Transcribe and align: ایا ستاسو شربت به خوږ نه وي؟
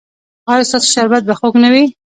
ایا 0.51 0.63
ستاسو 0.69 0.87
شربت 0.95 1.23
به 1.27 1.33
خوږ 1.39 1.53
نه 1.63 1.69
وي؟ 1.73 1.85